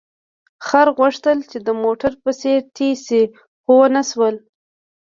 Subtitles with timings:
[0.67, 3.23] خر غوښتل چې د موټر په څېر تېز شي،
[3.61, 4.35] خو ونه شول.